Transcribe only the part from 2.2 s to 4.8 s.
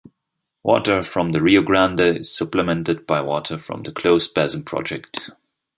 supplemented by water from the Closed Basin